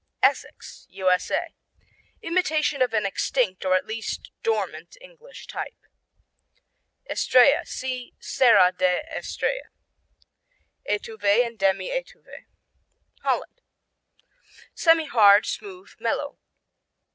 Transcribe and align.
Essex 0.23 0.87
U.S.A. 0.89 1.53
Imitation 2.23 2.81
of 2.81 2.91
an 2.91 3.05
extinct 3.05 3.63
or 3.63 3.75
at 3.75 3.85
least 3.85 4.31
dormant 4.41 4.97
English 4.99 5.45
type. 5.45 5.77
Estrella 7.07 7.63
see 7.67 8.15
Serra 8.19 8.71
da 8.71 9.01
Estrella. 9.15 9.69
Étuve 10.89 11.45
and 11.45 11.59
Demi 11.59 11.89
Étuve 11.91 12.47
Holland 13.21 13.61
Semihard; 14.73 15.45
smooth; 15.45 15.91
mellow. 15.99 16.39